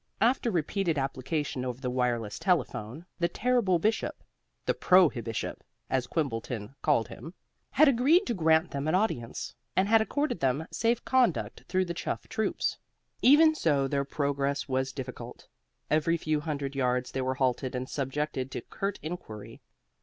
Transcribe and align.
After 0.19 0.49
repeated 0.49 0.97
application 0.97 1.63
over 1.63 1.79
the 1.79 1.91
wireless 1.91 2.39
telephone, 2.39 3.05
the 3.19 3.27
terrible 3.27 3.77
Bishop 3.77 4.23
the 4.65 4.73
Prohibishop, 4.73 5.63
as 5.91 6.07
Quimbleton 6.07 6.73
called 6.81 7.09
him 7.09 7.35
had 7.69 7.87
agreed 7.87 8.25
to 8.25 8.33
grant 8.33 8.71
them 8.71 8.87
an 8.87 8.95
audience, 8.95 9.53
and 9.75 9.87
had 9.87 10.01
accorded 10.01 10.39
them 10.39 10.65
safe 10.71 11.05
conduct 11.05 11.65
through 11.69 11.85
the 11.85 11.93
chuff 11.93 12.27
troops. 12.27 12.79
Even 13.21 13.53
so, 13.53 13.87
their 13.87 14.03
progress 14.03 14.67
was 14.67 14.91
difficult. 14.91 15.47
Every 15.91 16.17
few 16.17 16.39
hundred 16.39 16.73
yards 16.75 17.11
they 17.11 17.21
were 17.21 17.35
halted 17.35 17.75
and 17.75 17.87
subjected 17.87 18.49
to 18.49 18.61
curt 18.61 18.97
inquiry. 19.03 19.61